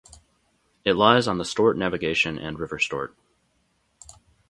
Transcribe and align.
It 0.83 0.93
lies 0.95 1.27
on 1.27 1.37
the 1.37 1.43
Stort 1.43 1.77
Navigation 1.77 2.39
and 2.39 2.57
River 2.57 2.79
Stort. 2.79 3.13